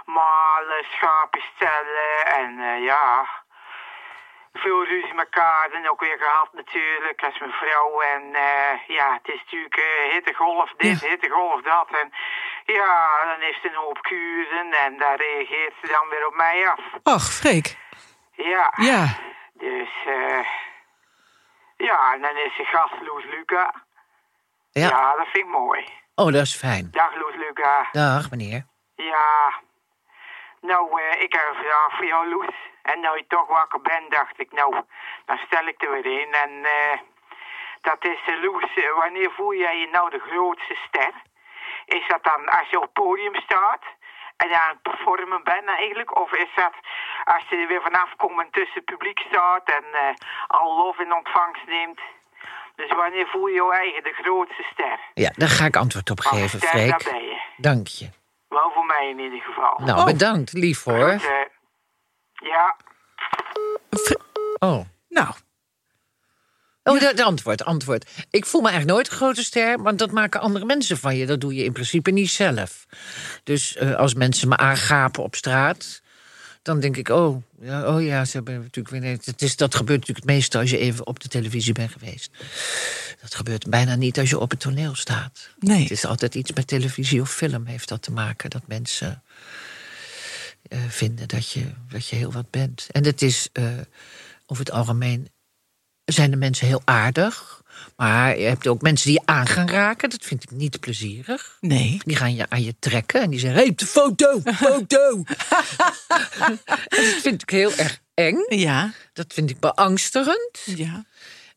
[0.06, 3.28] malen, schapen stellen en eh, ja,
[4.54, 8.02] veel ruzie met elkaar en ook weer gehad natuurlijk als mijn vrouw.
[8.02, 11.08] En eh, ja, het is natuurlijk eh, hittegolf dit, Ja.
[11.08, 11.88] hittegolf dat.
[12.02, 12.12] En
[12.66, 16.68] ja, dan heeft ze een hoop kuren en daar reageert ze dan weer op mij
[16.70, 16.80] af.
[17.04, 17.78] Ach, Freek.
[18.32, 18.74] Ja.
[18.76, 19.18] Ja.
[19.54, 20.46] Dus, eh
[21.78, 23.74] ja, en dan is de gast Loes Luca.
[24.72, 24.88] Ja.
[24.88, 25.16] Ja.
[25.16, 25.86] dat vind ik mooi.
[26.16, 26.88] Oh, dat is fijn.
[26.92, 27.88] Dag Loes Luca.
[27.92, 28.66] Dag, meneer.
[28.96, 29.54] Ja.
[30.62, 32.56] Nou, eh, ik heb een vraag voor jou, Loes.
[32.82, 34.76] En nou je toch wakker bent, dacht ik, nou,
[35.26, 36.34] dan stel ik er weer in.
[36.34, 36.98] En eh,
[37.82, 41.14] dat is, eh, Loes, wanneer voel jij je nou de grootste ster?
[41.86, 43.84] Is dat dan als je op het podium staat
[44.38, 46.20] en aan het performen bent eigenlijk?
[46.20, 46.74] Of is dat
[47.24, 49.86] als je er weer vanaf komt en tussen het publiek staat en
[50.48, 52.00] al lof in ontvangst neemt?
[52.76, 55.00] Dus wanneer voel je jou eigen de grootste ster?
[55.14, 57.12] Ja, daar ga ik antwoord op geven, Freek.
[57.58, 58.21] Dank je.
[58.52, 59.80] Wel voor mij in ieder geval.
[59.86, 60.06] Nou, Oh.
[60.06, 60.54] bedankt.
[60.54, 61.12] Lief hoor.
[61.20, 61.50] Goed,
[62.34, 62.76] ja,
[64.60, 64.86] Oh.
[65.10, 65.34] nou,
[66.84, 68.26] Oh, de, de antwoord, antwoord.
[68.30, 71.26] Ik voel me eigenlijk nooit een grote ster, want dat maken andere mensen van je.
[71.26, 72.86] Dat doe je in principe niet zelf.
[73.44, 76.02] Dus eh, als mensen me aangapen op straat,
[76.62, 79.20] dan denk ik, oh ja, oh ja ze hebben natuurlijk weer.
[79.24, 82.32] Het is, dat gebeurt natuurlijk het meeste als je even op de televisie bent geweest.
[83.22, 85.50] Dat gebeurt bijna niet als je op het toneel staat.
[85.60, 85.82] Nee.
[85.82, 88.50] Het is altijd iets met televisie of film heeft dat te maken.
[88.50, 89.24] Dat mensen
[90.62, 92.88] eh, vinden dat je, dat je heel wat bent.
[92.92, 93.66] En het is eh,
[94.46, 95.30] over het algemeen
[96.06, 97.61] zijn de mensen heel aardig.
[97.96, 100.10] Maar je hebt ook mensen die je aan gaan raken.
[100.10, 101.58] Dat vind ik niet plezierig.
[101.60, 101.98] nee.
[102.06, 105.24] Die gaan je aan je trekken en die zeggen: hey, de foto, foto.
[106.90, 108.46] dat vind ik heel erg eng.
[108.48, 110.60] Ja, Dat vind ik beangstigend.
[110.66, 111.06] ja.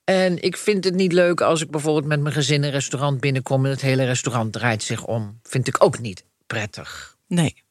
[0.04, 3.64] En ik vind het niet leuk als ik bijvoorbeeld met mijn gezin een restaurant binnenkom
[3.64, 5.38] en het hele restaurant draait zich om.
[5.42, 7.16] Vind ik ook niet prettig.
[7.26, 7.62] Nee.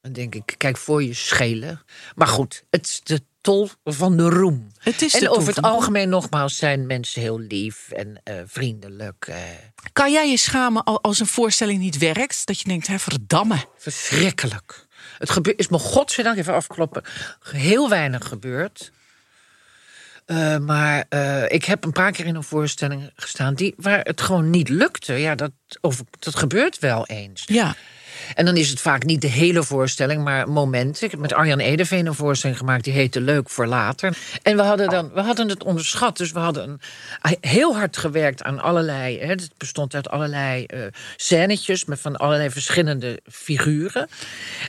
[0.00, 1.82] Dan denk ik, kijk voor je schelen.
[2.14, 4.72] Maar goed, het is de tol van de roem.
[4.78, 9.26] Het is en over het algemeen nogmaals zijn mensen heel lief en eh, vriendelijk.
[9.28, 9.36] eh,
[9.92, 12.46] Kan jij je schamen al- als een voorstelling niet werkt?
[12.46, 13.64] Dat je denkt, hè, verdamme.
[13.76, 14.86] verschrikkelijk.
[15.18, 17.02] Het gebe- is me godzijdank even afkloppen.
[17.50, 18.92] Heel weinig gebeurd.
[20.26, 21.04] Eh, maar
[21.48, 25.12] ik heb een paar keer in een voorstelling gestaan die, waar het gewoon niet lukte.
[25.12, 27.42] Ja, dat, of, dat gebeurt wel eens.
[27.46, 27.74] Ja.
[28.34, 31.04] En dan is het vaak niet de hele voorstelling, maar momenten.
[31.04, 34.16] Ik heb met Arjan Edeveen een voorstelling gemaakt die heette Leuk voor Later.
[34.42, 36.16] En we hadden, dan, we hadden het onderschat.
[36.16, 36.80] Dus we hadden
[37.20, 39.18] een, heel hard gewerkt aan allerlei.
[39.18, 40.82] Hè, het bestond uit allerlei eh
[41.16, 44.08] scènetjes met van allerlei verschillende figuren.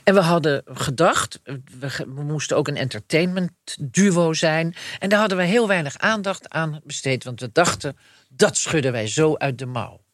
[0.04, 4.74] En we hadden gedacht, we, we moesten ook een entertainment duo zijn.
[4.98, 7.24] En daar hadden we heel weinig aandacht aan besteed.
[7.24, 7.96] Want we dachten,
[8.28, 10.04] dat schudden wij zo uit de mouw.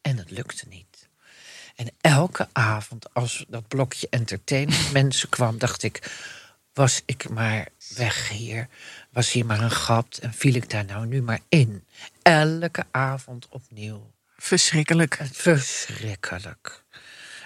[0.00, 0.87] En het lukte niet.
[1.78, 6.10] En elke avond, als dat blokje entertainment mensen kwam, dacht ik:
[6.72, 8.68] was ik maar weg hier?
[9.10, 11.84] Was hier maar een gat en viel ik daar nou nu maar in?
[12.22, 14.10] Elke avond opnieuw.
[14.36, 15.18] Verschrikkelijk.
[15.32, 16.84] Verschrikkelijk.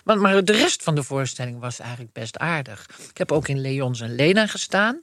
[0.04, 2.88] Maar, maar de rest van de voorstelling was eigenlijk best aardig.
[3.10, 5.00] Ik heb ook in Leons en Lena gestaan.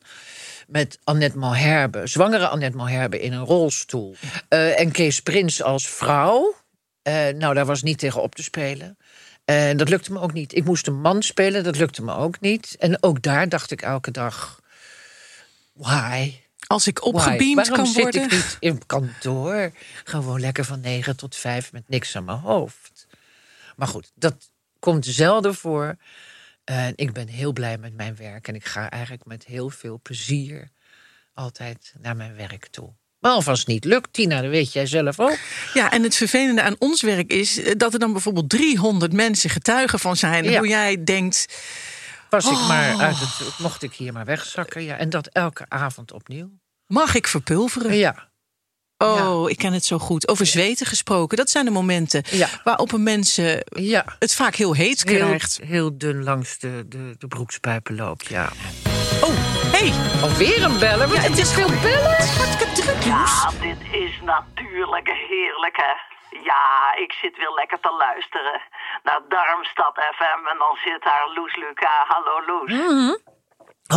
[0.68, 4.16] Met Annette Malherbe, zwangere Annette Malherbe in een rolstoel.
[4.48, 6.56] Eh, en Kees Prins als vrouw.
[7.02, 8.98] Eh, nou, daar was niet tegen op te spelen.
[9.50, 10.56] En dat lukte me ook niet.
[10.56, 12.76] Ik moest een man spelen, dat lukte me ook niet.
[12.80, 14.62] En ook daar dacht ik elke dag...
[15.74, 16.34] Why?
[16.68, 18.24] Als ik opgebeamd Waarom kan zit worden.
[18.24, 19.72] ik niet in kantoor?
[20.04, 23.08] Gewoon lekker van 9 tot 5 met niks aan mijn hoofd.
[23.76, 25.98] Maar goed, dat komt zelden voor.
[26.64, 28.48] En ik ben heel blij met mijn werk.
[28.48, 30.70] En ik ga eigenlijk met heel veel plezier
[31.34, 32.94] altijd naar mijn werk toe.
[33.20, 35.38] Maar als het niet lukt, Tina, dat weet jij zelf ook.
[35.74, 39.50] Ja, en het vervelende aan ons werk is eh, dat er dan bijvoorbeeld 300 mensen
[39.50, 40.44] getuigen van zijn.
[40.44, 40.58] Ja.
[40.58, 41.46] Hoe jij denkt,
[42.30, 42.68] Was ik Oh.
[42.68, 44.84] maar uit het, mocht ik hier maar wegzakken.
[44.84, 46.50] Ja, en dat elke avond opnieuw.
[46.88, 47.96] mag ik verpulveren?
[47.96, 48.30] Ja,
[49.04, 50.28] Oh, ik ken het zo goed.
[50.28, 51.38] Over zweten gesproken.
[51.38, 52.48] Dat zijn de momenten Ja.
[52.64, 54.06] waarop een mensen ja.
[54.20, 55.60] het vaak heel heet Heel, krijgt.
[55.64, 58.50] heel dun langs de, de, de broekspijpen loopt, ja.
[59.22, 59.34] Oh,
[59.76, 61.10] hey, Alweer een bellen?
[61.10, 62.12] Wat het is veel bellen.
[62.16, 63.04] Het is hartstikke druk.
[63.04, 65.94] Ja, dit is natuurlijk heerlijk, hè.
[66.44, 68.62] Ja, ik zit weer lekker te luisteren
[69.04, 72.06] naar Darmstad FM en dan zit daar Loes Luca.
[72.08, 72.72] Hallo Loes.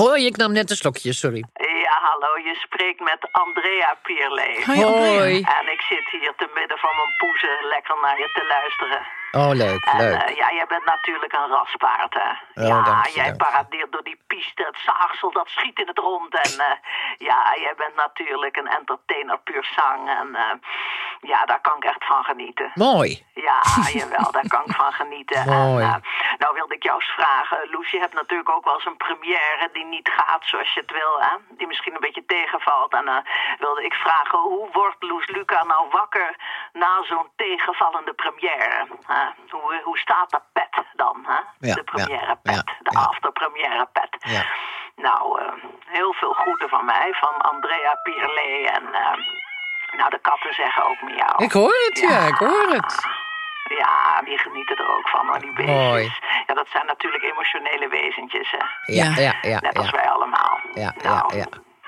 [0.01, 1.45] Hoi, ik nam net een slokje, sorry.
[1.85, 4.65] Ja, hallo, je spreekt met Andrea Pierlee.
[4.65, 5.35] Hoi.
[5.59, 9.03] En ik zit hier te midden van mijn poezen lekker naar je te luisteren.
[9.33, 10.23] Oh, leuk, En leuk.
[10.23, 12.31] eh, ja, jij bent natuurlijk een raspaard, hè?
[12.63, 16.35] Oh, ja, jij paradeert door die piste, het zaagsel, dat schiet in het rond.
[16.35, 16.77] En eh,
[17.19, 20.09] ja, jij bent natuurlijk een entertainer puur zang.
[20.09, 20.55] En eh,
[21.21, 22.71] ja, daar kan ik echt van genieten.
[22.75, 23.27] Mooi.
[23.35, 23.63] Ja,
[24.01, 25.49] jawel, daar kan ik van genieten.
[25.49, 25.85] Mooi.
[25.85, 26.03] En,
[26.39, 29.69] nou wilde ik jou eens vragen, Loes, je hebt natuurlijk ook wel eens een première
[29.73, 31.37] die niet gaat zoals je het wil, hè?
[31.57, 32.93] Die misschien een beetje tegenvalt.
[32.93, 33.17] En eh,
[33.59, 36.37] wilde ik vragen, hoe wordt Loes Luca nou wakker
[36.73, 38.87] na zo'n tegenvallende première?
[39.07, 39.22] hè?
[39.51, 41.67] Hoe, hoe staat de pet dan, hè?
[41.69, 43.01] Ja, de première ja, pet, ja, de ja.
[43.01, 44.17] afterpremière pet.
[44.19, 44.45] Ja.
[44.97, 45.53] Nou, eh,
[45.87, 48.95] heel veel groeten van mij, van Andrea Pierlet en...
[48.95, 49.19] eh,
[49.99, 51.35] nou, de katten zeggen ook miauw.
[51.37, 53.07] Ik hoor het, ja, ik hoor het.
[53.79, 55.77] Ja, die genieten er ook van hoor, die beestjes.
[55.77, 56.13] Mooi.
[56.47, 58.93] Ja, dat zijn natuurlijk emotionele wezentjes, hè.
[58.95, 59.23] Ja, Ja.
[59.23, 59.61] ja, ja.
[59.61, 59.97] Net als ja.
[59.97, 60.59] wij allemaal.
[60.75, 61.45] Ja, ja, nou, ja.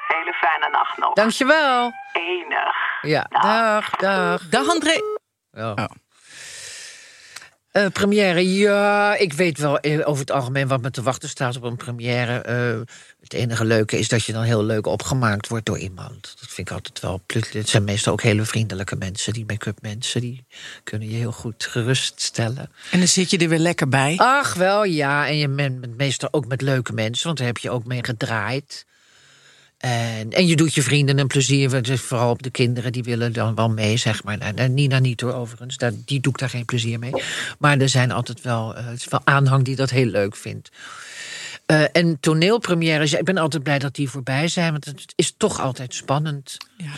[0.07, 1.13] Hele fijne nacht nog.
[1.13, 1.93] Dankjewel.
[2.13, 2.77] Enig.
[3.01, 4.41] Ja, dag, dag.
[4.49, 5.01] Dag André.
[5.53, 5.85] Oh.
[7.75, 11.57] Eh, première, ja, ik weet wel eh, over het algemeen wat me te wachten staat
[11.57, 12.39] op een première.
[12.39, 12.81] Eh,
[13.21, 16.21] het enige leuke is dat je dan heel leuk opgemaakt wordt door iemand.
[16.41, 17.21] Dat vind ik altijd wel.
[17.27, 20.21] Het zijn meestal ook hele vriendelijke mensen, die make-up mensen.
[20.21, 20.45] Die
[20.85, 22.71] kunnen je heel goed geruststellen.
[22.91, 24.15] En dan zit je er weer lekker bij.
[24.17, 25.29] Ach, wel ja.
[25.29, 28.87] En je bent meestal ook met leuke mensen, want daar heb je ook mee gedraaid.
[29.85, 31.89] En, en je doet je vrienden een plezier.
[31.89, 34.39] is Vooral op de kinderen, die willen dan wel mee, zeg maar.
[34.39, 35.77] En, en Nina niet hoor, overigens.
[36.05, 37.13] Die doe ik daar geen plezier mee.
[37.59, 40.71] Maar er zijn altijd wel, eh, het wel aanhang die dat heel leuk vindt.
[41.67, 44.73] Eh, en toneelpremières, ja, ik ben altijd blij dat die voorbij zijn.
[44.73, 46.57] Want het is toch altijd spannend.
[46.77, 46.91] Ja.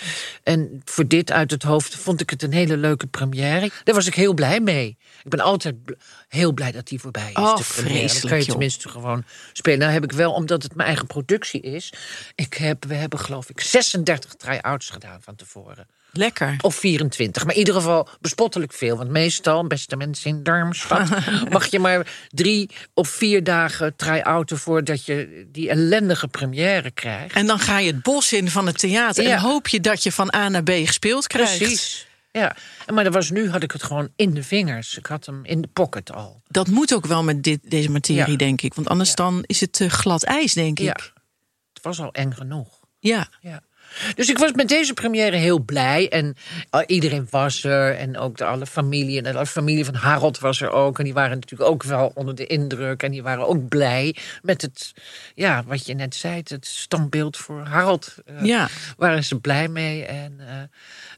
[0.42, 3.70] En voor dit uit het hoofd vond ik het een hele leuke première.
[3.84, 4.96] Daar was ik heel blij mee.
[5.24, 5.92] Ik ben altijd bl-
[6.28, 7.36] heel blij dat die voorbij is.
[7.36, 8.50] Oh, de vreselijk, kan je joh.
[8.50, 9.78] tenminste gewoon spelen.
[9.78, 11.92] Nou heb ik wel, omdat het mijn eigen productie is.
[12.34, 15.86] Ik heb, we hebben geloof ik 36 try-outs gedaan van tevoren.
[16.16, 16.56] Lekker.
[16.60, 18.96] Of 24, maar in ieder geval bespottelijk veel.
[18.96, 21.08] Want meestal, beste mensen in Darmstad...
[21.50, 24.58] mag je maar drie of vier dagen try-outen...
[24.58, 27.34] voordat je die ellendige première krijgt.
[27.34, 29.30] En dan ga je het bos in van het theater Ja.
[29.30, 31.58] en hoop je dat je van A naar B gespeeld krijgt.
[31.58, 32.06] Precies.
[32.32, 32.56] Ja,
[32.92, 34.98] maar dat was, nu had ik het gewoon in de vingers.
[34.98, 36.42] Ik had hem in de pocket al.
[36.48, 38.36] Dat moet ook wel met dit, deze materie, Ja.
[38.36, 38.74] denk ik.
[38.74, 41.12] Want anders dan is het eh, glad ijs, denk ik.
[41.72, 42.68] Het was al eng genoeg.
[42.98, 43.28] Ja.
[43.40, 43.60] Ja.
[44.14, 46.08] Dus ik was met deze première heel blij.
[46.08, 46.36] En
[46.70, 47.96] eh, iedereen was er.
[47.96, 49.22] En ook de alle familie.
[49.22, 50.98] En de familie van Harold was er ook.
[50.98, 53.02] En die waren natuurlijk ook wel onder de indruk.
[53.02, 54.92] En die waren ook blij met het,
[55.34, 58.14] ja, wat je net zei, het standbeeld voor Harold.
[58.24, 58.68] Eh, Ja.
[58.96, 60.04] Waren ze blij mee.
[60.04, 60.54] En eh,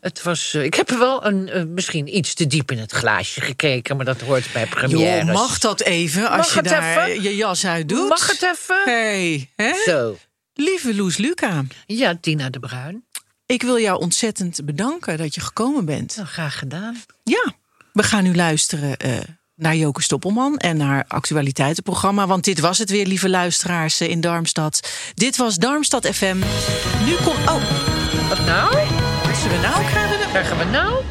[0.01, 3.97] het was, ik heb er wel een, misschien iets te diep in het glaasje gekeken.
[3.97, 5.25] Maar dat hoort bij premières.
[5.27, 7.23] Joh, mag dat even als Mag je daar even?
[7.23, 8.09] je jas uit doet?
[8.09, 8.83] Mag het even?
[8.85, 9.73] Hey, hè?
[9.87, 10.17] Zo.
[10.61, 13.05] Lieve Loes Luca, Ja, Tina de Bruin.
[13.47, 16.17] ik wil jou ontzettend bedanken dat je gekomen bent.
[16.17, 16.97] Nou, graag gedaan.
[17.25, 17.53] Ja,
[17.93, 19.19] we gaan nu luisteren eh,
[19.55, 22.27] naar Joke Stoppelman en naar actualiteitenprogramma.
[22.27, 24.91] Want dit was het weer, lieve luisteraars eh, in Darmstad.
[25.15, 26.37] Dit was Darmstad FM.
[27.05, 27.39] Nu komt.
[27.49, 27.63] Oh,
[28.29, 28.75] Wat nou?
[29.27, 30.29] wat zullen we nou krijgen?
[30.29, 31.03] Krijgen we nou?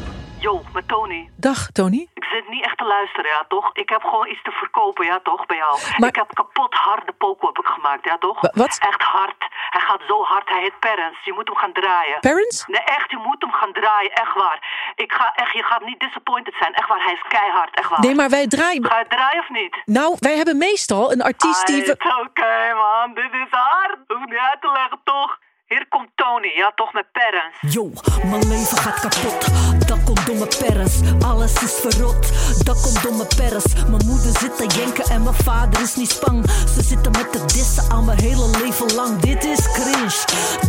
[0.56, 1.30] Met Tony.
[1.36, 2.08] Dag, Tony.
[2.14, 3.70] Ik zit niet echt te luisteren, ja toch?
[3.72, 5.78] Ik heb gewoon iets te verkopen, ja toch, bij jou.
[5.98, 8.40] Maar- Ik heb kapot harde poko heb ik gemaakt, ja toch?
[8.40, 8.78] Wa- wat?
[8.80, 9.34] Echt hard.
[9.70, 11.24] Hij gaat zo hard, hij heet Parents.
[11.24, 12.20] Je moet hem gaan draaien.
[12.20, 12.66] Parents?
[12.66, 14.92] Nee, echt, je moet hem gaan draaien, echt waar.
[14.94, 17.04] Ik ga echt, je gaat niet disappointed zijn, echt waar.
[17.04, 18.00] Hij is keihard, echt waar.
[18.00, 18.84] Nee, maar wij draaien.
[18.86, 19.76] Ga je het draaien of niet?
[19.84, 21.90] Nou, wij hebben meestal een artiest die.
[22.26, 23.96] Oké man, dit is hard.
[24.06, 25.38] Hoef niet uit te leggen, toch?
[25.68, 27.56] Hier komt Tony, ja toch, met Parents.
[27.60, 27.90] Yo,
[28.24, 29.46] mijn leven gaat kapot.
[29.88, 31.00] Dat komt door mijn parents.
[31.24, 32.22] Alles is verrot.
[32.64, 33.74] Dat komt door mijn parents.
[33.74, 36.50] Mijn moeder zit te jenken en mijn vader is niet spang.
[36.50, 39.20] Ze zitten met te dissen al mijn hele leven lang.
[39.20, 40.18] Dit is cringe.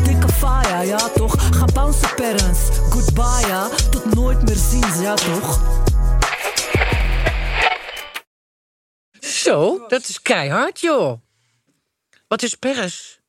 [0.03, 1.33] Dikke fire, ja toch?
[1.55, 2.79] Ga bouncen parents.
[2.89, 3.67] Goodbye, ja.
[3.91, 5.59] Tot nooit meer zien, ja toch?
[9.19, 11.13] Zo, dat is keihard, joh.
[12.27, 13.19] Wat is pers?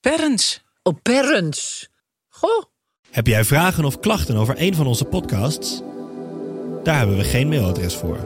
[0.00, 0.64] Parents.
[0.86, 1.88] Oh, parents.
[2.28, 2.64] Goh.
[3.10, 5.82] Heb jij vragen of klachten over een van onze podcasts?
[6.82, 8.18] Daar hebben we geen mailadres voor.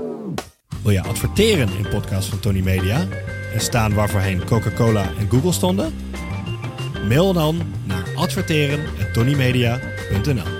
[0.82, 3.08] Wil je adverteren in podcasts van Tony Media
[3.52, 5.94] en staan waarvoorheen Coca-Cola en Google stonden?
[7.08, 10.58] Mail dan naar adverteren@tonymedia.nl.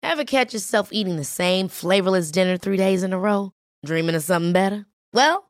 [0.00, 3.50] Ever catch yourself eating the same flavorless dinner three days in a row?
[3.80, 4.88] Dreaming of something better?
[5.10, 5.49] Well,